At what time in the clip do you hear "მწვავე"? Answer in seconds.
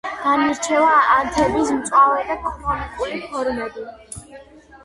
1.75-2.25